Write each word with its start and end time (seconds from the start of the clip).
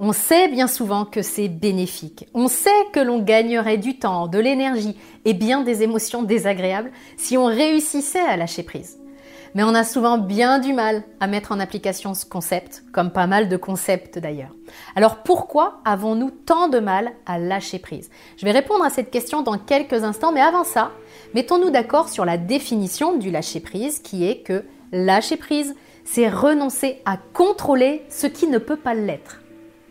On 0.00 0.12
sait 0.12 0.46
bien 0.46 0.68
souvent 0.68 1.04
que 1.04 1.22
c'est 1.22 1.48
bénéfique. 1.48 2.28
On 2.32 2.46
sait 2.46 2.70
que 2.92 3.00
l'on 3.00 3.18
gagnerait 3.18 3.78
du 3.78 3.98
temps, 3.98 4.28
de 4.28 4.38
l'énergie 4.38 4.96
et 5.24 5.34
bien 5.34 5.62
des 5.62 5.82
émotions 5.82 6.22
désagréables 6.22 6.92
si 7.16 7.36
on 7.36 7.46
réussissait 7.46 8.20
à 8.20 8.36
lâcher 8.36 8.62
prise. 8.62 9.00
Mais 9.56 9.64
on 9.64 9.74
a 9.74 9.82
souvent 9.82 10.16
bien 10.16 10.60
du 10.60 10.72
mal 10.72 11.02
à 11.18 11.26
mettre 11.26 11.50
en 11.50 11.58
application 11.58 12.14
ce 12.14 12.24
concept, 12.24 12.84
comme 12.92 13.10
pas 13.10 13.26
mal 13.26 13.48
de 13.48 13.56
concepts 13.56 14.20
d'ailleurs. 14.20 14.54
Alors 14.94 15.16
pourquoi 15.24 15.80
avons-nous 15.84 16.30
tant 16.30 16.68
de 16.68 16.78
mal 16.78 17.10
à 17.26 17.40
lâcher 17.40 17.80
prise? 17.80 18.08
Je 18.36 18.44
vais 18.44 18.52
répondre 18.52 18.84
à 18.84 18.90
cette 18.90 19.10
question 19.10 19.42
dans 19.42 19.58
quelques 19.58 20.04
instants, 20.04 20.30
mais 20.30 20.42
avant 20.42 20.64
ça, 20.64 20.92
mettons-nous 21.34 21.70
d'accord 21.70 22.08
sur 22.08 22.24
la 22.24 22.36
définition 22.36 23.16
du 23.16 23.32
lâcher 23.32 23.58
prise 23.58 23.98
qui 23.98 24.28
est 24.28 24.42
que 24.42 24.64
lâcher 24.92 25.38
prise, 25.38 25.74
c'est 26.04 26.28
renoncer 26.28 27.02
à 27.04 27.16
contrôler 27.16 28.04
ce 28.10 28.28
qui 28.28 28.46
ne 28.46 28.58
peut 28.58 28.76
pas 28.76 28.94
l'être 28.94 29.40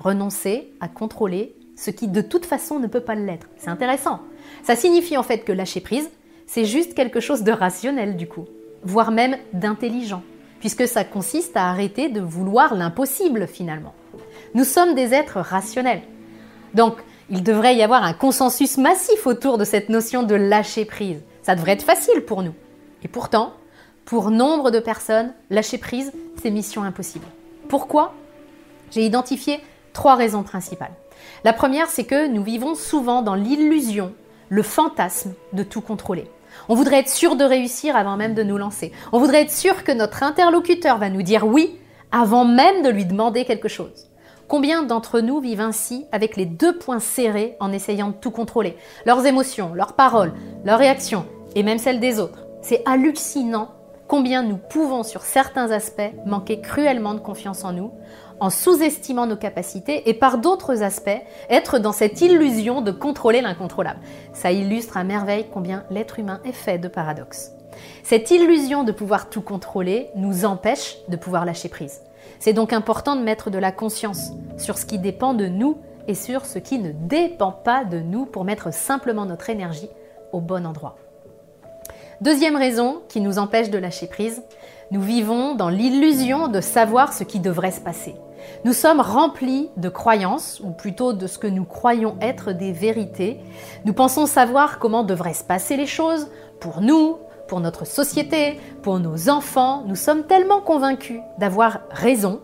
renoncer 0.00 0.72
à 0.80 0.88
contrôler 0.88 1.54
ce 1.76 1.90
qui 1.90 2.08
de 2.08 2.20
toute 2.20 2.44
façon 2.44 2.78
ne 2.78 2.86
peut 2.86 3.00
pas 3.00 3.14
l'être. 3.14 3.48
C'est 3.56 3.70
intéressant. 3.70 4.20
Ça 4.62 4.76
signifie 4.76 5.16
en 5.16 5.22
fait 5.22 5.38
que 5.40 5.52
lâcher 5.52 5.80
prise, 5.80 6.10
c'est 6.46 6.64
juste 6.64 6.94
quelque 6.94 7.20
chose 7.20 7.42
de 7.42 7.52
rationnel 7.52 8.16
du 8.16 8.26
coup, 8.26 8.46
voire 8.82 9.10
même 9.10 9.36
d'intelligent, 9.52 10.22
puisque 10.60 10.88
ça 10.88 11.04
consiste 11.04 11.56
à 11.56 11.68
arrêter 11.68 12.08
de 12.08 12.20
vouloir 12.20 12.74
l'impossible 12.74 13.46
finalement. 13.46 13.94
Nous 14.54 14.64
sommes 14.64 14.94
des 14.94 15.14
êtres 15.14 15.38
rationnels. 15.40 16.02
Donc, 16.74 16.96
il 17.30 17.42
devrait 17.42 17.76
y 17.76 17.82
avoir 17.82 18.04
un 18.04 18.14
consensus 18.14 18.78
massif 18.78 19.26
autour 19.26 19.58
de 19.58 19.64
cette 19.64 19.90
notion 19.90 20.22
de 20.22 20.34
lâcher 20.34 20.84
prise. 20.84 21.22
Ça 21.42 21.54
devrait 21.54 21.72
être 21.72 21.82
facile 21.82 22.22
pour 22.22 22.42
nous. 22.42 22.54
Et 23.02 23.08
pourtant, 23.08 23.52
pour 24.06 24.30
nombre 24.30 24.70
de 24.70 24.80
personnes, 24.80 25.34
lâcher 25.50 25.78
prise, 25.78 26.12
c'est 26.40 26.50
mission 26.50 26.82
impossible. 26.82 27.26
Pourquoi? 27.68 28.14
J'ai 28.90 29.04
identifié 29.04 29.60
Trois 29.98 30.14
raisons 30.14 30.44
principales. 30.44 30.92
La 31.42 31.52
première, 31.52 31.88
c'est 31.88 32.04
que 32.04 32.28
nous 32.28 32.44
vivons 32.44 32.76
souvent 32.76 33.20
dans 33.20 33.34
l'illusion, 33.34 34.14
le 34.48 34.62
fantasme 34.62 35.34
de 35.52 35.64
tout 35.64 35.80
contrôler. 35.80 36.30
On 36.68 36.76
voudrait 36.76 37.00
être 37.00 37.08
sûr 37.08 37.34
de 37.34 37.42
réussir 37.42 37.96
avant 37.96 38.16
même 38.16 38.34
de 38.34 38.44
nous 38.44 38.58
lancer. 38.58 38.92
On 39.10 39.18
voudrait 39.18 39.42
être 39.42 39.50
sûr 39.50 39.82
que 39.82 39.90
notre 39.90 40.22
interlocuteur 40.22 40.98
va 40.98 41.10
nous 41.10 41.22
dire 41.22 41.48
oui 41.48 41.80
avant 42.12 42.44
même 42.44 42.84
de 42.84 42.90
lui 42.90 43.06
demander 43.06 43.44
quelque 43.44 43.66
chose. 43.66 44.06
Combien 44.46 44.84
d'entre 44.84 45.18
nous 45.18 45.40
vivent 45.40 45.62
ainsi 45.62 46.06
avec 46.12 46.36
les 46.36 46.46
deux 46.46 46.78
poings 46.78 47.00
serrés 47.00 47.56
en 47.58 47.72
essayant 47.72 48.10
de 48.10 48.14
tout 48.20 48.30
contrôler? 48.30 48.76
Leurs 49.04 49.26
émotions, 49.26 49.74
leurs 49.74 49.94
paroles, 49.94 50.32
leurs 50.64 50.78
réactions 50.78 51.26
et 51.56 51.64
même 51.64 51.78
celles 51.78 51.98
des 51.98 52.20
autres. 52.20 52.46
C'est 52.62 52.84
hallucinant 52.86 53.72
combien 54.06 54.42
nous 54.42 54.58
pouvons 54.58 55.02
sur 55.02 55.22
certains 55.22 55.72
aspects 55.72 56.12
manquer 56.24 56.60
cruellement 56.60 57.14
de 57.14 57.20
confiance 57.20 57.64
en 57.64 57.72
nous 57.72 57.92
en 58.40 58.50
sous-estimant 58.50 59.26
nos 59.26 59.36
capacités 59.36 60.08
et 60.08 60.14
par 60.14 60.38
d'autres 60.38 60.82
aspects, 60.82 61.22
être 61.50 61.78
dans 61.78 61.92
cette 61.92 62.20
illusion 62.20 62.80
de 62.80 62.90
contrôler 62.90 63.40
l'incontrôlable. 63.40 64.00
Ça 64.32 64.52
illustre 64.52 64.96
à 64.96 65.04
merveille 65.04 65.46
combien 65.52 65.84
l'être 65.90 66.18
humain 66.18 66.40
est 66.44 66.52
fait 66.52 66.78
de 66.78 66.88
paradoxes. 66.88 67.52
Cette 68.02 68.30
illusion 68.30 68.84
de 68.84 68.92
pouvoir 68.92 69.28
tout 69.28 69.42
contrôler 69.42 70.08
nous 70.16 70.44
empêche 70.44 70.96
de 71.08 71.16
pouvoir 71.16 71.44
lâcher 71.44 71.68
prise. 71.68 72.02
C'est 72.38 72.52
donc 72.52 72.72
important 72.72 73.16
de 73.16 73.22
mettre 73.22 73.50
de 73.50 73.58
la 73.58 73.72
conscience 73.72 74.30
sur 74.56 74.78
ce 74.78 74.86
qui 74.86 74.98
dépend 74.98 75.34
de 75.34 75.46
nous 75.46 75.78
et 76.06 76.14
sur 76.14 76.46
ce 76.46 76.58
qui 76.58 76.78
ne 76.78 76.92
dépend 76.92 77.52
pas 77.52 77.84
de 77.84 78.00
nous 78.00 78.26
pour 78.26 78.44
mettre 78.44 78.72
simplement 78.72 79.26
notre 79.26 79.50
énergie 79.50 79.90
au 80.32 80.40
bon 80.40 80.66
endroit. 80.66 80.96
Deuxième 82.20 82.56
raison 82.56 83.02
qui 83.08 83.20
nous 83.20 83.38
empêche 83.38 83.70
de 83.70 83.78
lâcher 83.78 84.08
prise, 84.08 84.42
nous 84.90 85.00
vivons 85.00 85.54
dans 85.54 85.68
l'illusion 85.68 86.48
de 86.48 86.60
savoir 86.60 87.12
ce 87.12 87.22
qui 87.22 87.38
devrait 87.38 87.70
se 87.70 87.80
passer. 87.80 88.16
Nous 88.64 88.72
sommes 88.72 89.00
remplis 89.00 89.70
de 89.76 89.88
croyances, 89.88 90.60
ou 90.64 90.70
plutôt 90.70 91.12
de 91.12 91.28
ce 91.28 91.38
que 91.38 91.46
nous 91.46 91.64
croyons 91.64 92.16
être 92.20 92.50
des 92.50 92.72
vérités. 92.72 93.38
Nous 93.84 93.92
pensons 93.92 94.26
savoir 94.26 94.80
comment 94.80 95.04
devraient 95.04 95.32
se 95.32 95.44
passer 95.44 95.76
les 95.76 95.86
choses 95.86 96.26
pour 96.58 96.80
nous, 96.80 97.18
pour 97.46 97.60
notre 97.60 97.86
société, 97.86 98.58
pour 98.82 98.98
nos 98.98 99.28
enfants. 99.28 99.84
Nous 99.86 99.94
sommes 99.94 100.24
tellement 100.24 100.60
convaincus 100.60 101.20
d'avoir 101.38 101.82
raison 101.90 102.40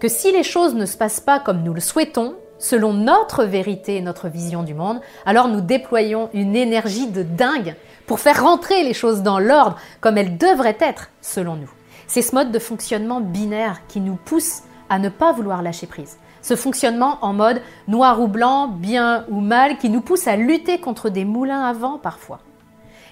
que 0.00 0.08
si 0.08 0.32
les 0.32 0.42
choses 0.42 0.74
ne 0.74 0.86
se 0.86 0.96
passent 0.96 1.20
pas 1.20 1.38
comme 1.38 1.62
nous 1.62 1.74
le 1.74 1.82
souhaitons, 1.82 2.34
selon 2.58 2.94
notre 2.94 3.44
vérité 3.44 3.96
et 3.96 4.00
notre 4.00 4.28
vision 4.28 4.62
du 4.62 4.72
monde, 4.72 5.00
alors 5.26 5.48
nous 5.48 5.60
déployons 5.60 6.30
une 6.32 6.56
énergie 6.56 7.08
de 7.08 7.22
dingue 7.22 7.76
pour 8.08 8.18
faire 8.18 8.42
rentrer 8.42 8.82
les 8.82 8.94
choses 8.94 9.22
dans 9.22 9.38
l'ordre 9.38 9.76
comme 10.00 10.18
elles 10.18 10.38
devraient 10.38 10.78
être 10.80 11.10
selon 11.20 11.54
nous. 11.54 11.70
C'est 12.08 12.22
ce 12.22 12.34
mode 12.34 12.50
de 12.50 12.58
fonctionnement 12.58 13.20
binaire 13.20 13.82
qui 13.86 14.00
nous 14.00 14.16
pousse 14.16 14.62
à 14.88 14.98
ne 14.98 15.10
pas 15.10 15.32
vouloir 15.32 15.62
lâcher 15.62 15.86
prise. 15.86 16.18
Ce 16.40 16.56
fonctionnement 16.56 17.18
en 17.20 17.34
mode 17.34 17.60
noir 17.86 18.20
ou 18.20 18.26
blanc, 18.26 18.66
bien 18.66 19.26
ou 19.28 19.40
mal, 19.40 19.76
qui 19.76 19.90
nous 19.90 20.00
pousse 20.00 20.26
à 20.26 20.36
lutter 20.36 20.80
contre 20.80 21.10
des 21.10 21.26
moulins 21.26 21.62
à 21.62 21.74
vent 21.74 21.98
parfois. 21.98 22.40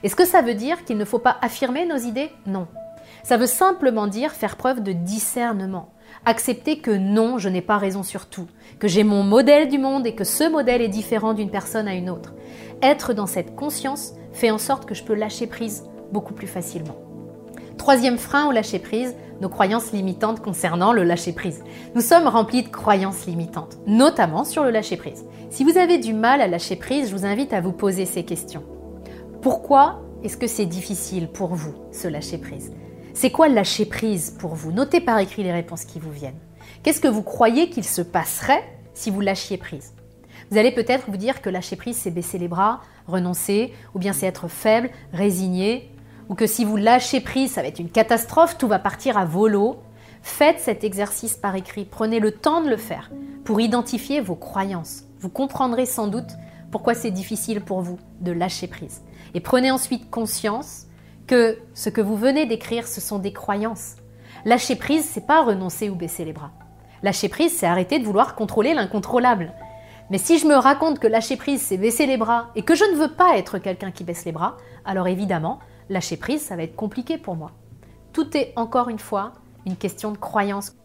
Est-ce 0.02 0.16
que 0.16 0.24
ça 0.24 0.40
veut 0.40 0.54
dire 0.54 0.84
qu'il 0.84 0.96
ne 0.96 1.04
faut 1.04 1.18
pas 1.18 1.36
affirmer 1.42 1.84
nos 1.84 1.96
idées? 1.96 2.30
Non. 2.46 2.66
Ça 3.22 3.36
veut 3.36 3.46
simplement 3.46 4.06
dire 4.06 4.32
faire 4.32 4.56
preuve 4.56 4.82
de 4.82 4.92
discernement. 4.92 5.90
Accepter 6.24 6.78
que 6.78 6.90
non, 6.90 7.38
je 7.38 7.48
n'ai 7.48 7.60
pas 7.60 7.76
raison 7.76 8.02
sur 8.02 8.26
tout, 8.26 8.46
que 8.78 8.88
j'ai 8.88 9.04
mon 9.04 9.22
modèle 9.22 9.68
du 9.68 9.78
monde 9.78 10.06
et 10.06 10.14
que 10.14 10.24
ce 10.24 10.48
modèle 10.48 10.80
est 10.80 10.88
différent 10.88 11.34
d'une 11.34 11.50
personne 11.50 11.88
à 11.88 11.94
une 11.94 12.08
autre. 12.08 12.32
Être 12.82 13.12
dans 13.12 13.26
cette 13.26 13.54
conscience 13.54 14.12
fait 14.36 14.50
en 14.50 14.58
sorte 14.58 14.84
que 14.84 14.94
je 14.94 15.02
peux 15.02 15.14
lâcher 15.14 15.46
prise 15.46 15.84
beaucoup 16.12 16.34
plus 16.34 16.46
facilement. 16.46 16.96
Troisième 17.78 18.18
frein 18.18 18.48
au 18.48 18.52
lâcher 18.52 18.78
prise, 18.78 19.14
nos 19.40 19.48
croyances 19.48 19.92
limitantes 19.92 20.40
concernant 20.40 20.92
le 20.92 21.04
lâcher 21.04 21.32
prise. 21.32 21.62
Nous 21.94 22.00
sommes 22.00 22.26
remplis 22.26 22.62
de 22.62 22.68
croyances 22.68 23.26
limitantes, 23.26 23.78
notamment 23.86 24.44
sur 24.44 24.62
le 24.62 24.70
lâcher 24.70 24.96
prise. 24.96 25.24
Si 25.50 25.64
vous 25.64 25.78
avez 25.78 25.98
du 25.98 26.12
mal 26.12 26.40
à 26.40 26.48
lâcher 26.48 26.76
prise, 26.76 27.10
je 27.10 27.16
vous 27.16 27.24
invite 27.24 27.52
à 27.52 27.60
vous 27.60 27.72
poser 27.72 28.04
ces 28.04 28.24
questions. 28.24 28.62
Pourquoi 29.40 30.02
est-ce 30.22 30.36
que 30.36 30.46
c'est 30.46 30.66
difficile 30.66 31.28
pour 31.28 31.54
vous, 31.54 31.74
ce 31.90 32.08
lâcher 32.08 32.38
prise? 32.38 32.72
C'est 33.14 33.30
quoi 33.30 33.48
lâcher 33.48 33.86
prise 33.86 34.36
pour 34.38 34.54
vous? 34.54 34.72
Notez 34.72 35.00
par 35.00 35.18
écrit 35.18 35.42
les 35.42 35.52
réponses 35.52 35.84
qui 35.84 35.98
vous 35.98 36.12
viennent. 36.12 36.38
Qu'est-ce 36.82 37.00
que 37.00 37.08
vous 37.08 37.22
croyez 37.22 37.70
qu'il 37.70 37.84
se 37.84 38.02
passerait 38.02 38.62
si 38.92 39.10
vous 39.10 39.20
lâchiez 39.20 39.56
prise? 39.56 39.95
Vous 40.50 40.58
allez 40.58 40.70
peut-être 40.70 41.10
vous 41.10 41.16
dire 41.16 41.42
que 41.42 41.50
lâcher 41.50 41.76
prise, 41.76 41.96
c'est 41.96 42.10
baisser 42.10 42.38
les 42.38 42.48
bras, 42.48 42.80
renoncer, 43.06 43.72
ou 43.94 43.98
bien 43.98 44.12
c'est 44.12 44.26
être 44.26 44.48
faible, 44.48 44.90
résigné, 45.12 45.90
ou 46.28 46.34
que 46.34 46.46
si 46.46 46.64
vous 46.64 46.76
lâchez 46.76 47.20
prise, 47.20 47.52
ça 47.52 47.62
va 47.62 47.68
être 47.68 47.78
une 47.78 47.90
catastrophe, 47.90 48.58
tout 48.58 48.68
va 48.68 48.78
partir 48.78 49.16
à 49.16 49.24
volo, 49.24 49.76
faites 50.22 50.60
cet 50.60 50.84
exercice 50.84 51.36
par 51.36 51.54
écrit, 51.54 51.84
prenez 51.84 52.20
le 52.20 52.32
temps 52.32 52.60
de 52.60 52.68
le 52.68 52.76
faire 52.76 53.10
pour 53.44 53.60
identifier 53.60 54.20
vos 54.20 54.34
croyances. 54.34 55.04
Vous 55.20 55.28
comprendrez 55.28 55.86
sans 55.86 56.08
doute 56.08 56.30
pourquoi 56.70 56.94
c'est 56.94 57.10
difficile 57.10 57.60
pour 57.60 57.80
vous 57.80 57.98
de 58.20 58.32
lâcher 58.32 58.66
prise. 58.66 59.02
Et 59.34 59.40
prenez 59.40 59.70
ensuite 59.70 60.10
conscience 60.10 60.86
que 61.26 61.58
ce 61.74 61.90
que 61.90 62.00
vous 62.00 62.16
venez 62.16 62.46
d'écrire, 62.46 62.86
ce 62.86 63.00
sont 63.00 63.18
des 63.18 63.32
croyances. 63.32 63.96
Lâcher 64.44 64.76
prise, 64.76 65.04
c'est 65.04 65.26
pas 65.26 65.42
renoncer 65.42 65.90
ou 65.90 65.94
baisser 65.94 66.24
les 66.24 66.32
bras. 66.32 66.52
Lâcher 67.02 67.28
prise, 67.28 67.56
c'est 67.56 67.66
arrêter 67.66 67.98
de 67.98 68.04
vouloir 68.04 68.34
contrôler 68.34 68.74
l'incontrôlable. 68.74 69.52
Mais 70.10 70.18
si 70.18 70.38
je 70.38 70.46
me 70.46 70.54
raconte 70.54 70.98
que 70.98 71.06
lâcher 71.06 71.36
prise, 71.36 71.62
c'est 71.62 71.76
baisser 71.76 72.06
les 72.06 72.16
bras 72.16 72.50
et 72.54 72.62
que 72.62 72.74
je 72.74 72.84
ne 72.84 72.96
veux 72.96 73.12
pas 73.12 73.36
être 73.38 73.58
quelqu'un 73.58 73.90
qui 73.90 74.04
baisse 74.04 74.24
les 74.24 74.32
bras, 74.32 74.56
alors 74.84 75.08
évidemment, 75.08 75.58
lâcher 75.88 76.16
prise, 76.16 76.42
ça 76.42 76.56
va 76.56 76.62
être 76.62 76.76
compliqué 76.76 77.18
pour 77.18 77.34
moi. 77.34 77.52
Tout 78.12 78.36
est 78.36 78.52
encore 78.56 78.88
une 78.88 79.00
fois 79.00 79.32
une 79.66 79.76
question 79.76 80.12
de 80.12 80.16
croyance. 80.16 80.76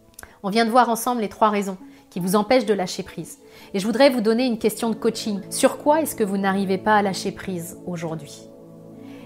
On 0.41 0.49
vient 0.49 0.65
de 0.65 0.71
voir 0.71 0.89
ensemble 0.89 1.21
les 1.21 1.29
trois 1.29 1.49
raisons 1.49 1.77
qui 2.09 2.19
vous 2.19 2.35
empêchent 2.35 2.65
de 2.65 2.73
lâcher 2.73 3.03
prise. 3.03 3.39
Et 3.73 3.79
je 3.79 3.85
voudrais 3.85 4.09
vous 4.09 4.21
donner 4.21 4.45
une 4.45 4.57
question 4.57 4.89
de 4.89 4.95
coaching. 4.95 5.39
Sur 5.49 5.77
quoi 5.77 6.01
est-ce 6.01 6.15
que 6.15 6.23
vous 6.23 6.37
n'arrivez 6.37 6.77
pas 6.77 6.97
à 6.97 7.01
lâcher 7.01 7.31
prise 7.31 7.77
aujourd'hui? 7.85 8.49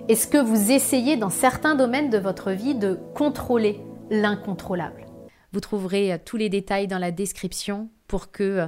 Est-ce 0.08 0.28
que 0.28 0.38
vous 0.38 0.72
essayez 0.72 1.18
dans 1.18 1.32
certains 1.32 1.74
domaines 1.74 2.12
de 2.12 2.20
votre 2.20 2.52
vie 2.52 2.76
de 2.76 3.00
contrôler 3.16 3.82
l'incontrôlable? 4.12 5.06
Vous 5.52 5.62
trouverez 5.62 6.14
euh, 6.14 6.18
tous 6.24 6.38
les 6.38 6.50
détails 6.50 6.88
dans 6.88 7.00
la 7.00 7.12
description 7.12 7.90
pour 8.08 8.30
que 8.30 8.44
euh, 8.44 8.68